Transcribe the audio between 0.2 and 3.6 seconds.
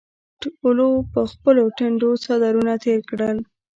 ټولو پر خپلو ټنډو څادرونه تېر کړل.